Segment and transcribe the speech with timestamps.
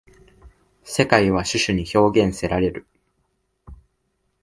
[0.83, 2.87] 世界は種々に表現せられる。